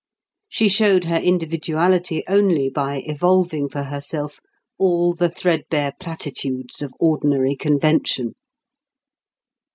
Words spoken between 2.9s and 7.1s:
evolving for herself all the threadbare platitudes of